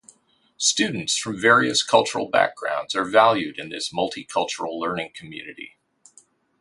Students 0.57 1.15
from 1.15 1.39
various 1.39 1.83
cultural 1.83 2.27
backgrounds 2.27 2.95
are 2.95 3.05
valued 3.05 3.59
in 3.59 3.69
this 3.69 3.93
multi-cultural 3.93 4.79
learning 4.79 5.11
community. 5.13 5.77